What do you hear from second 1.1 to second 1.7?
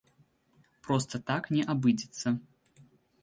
так не